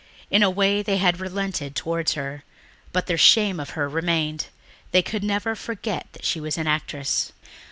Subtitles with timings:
[0.31, 2.43] In a way they had relented towards her,
[2.91, 4.47] but their shame of her remained.
[4.89, 7.33] They could never forget that she was an actress.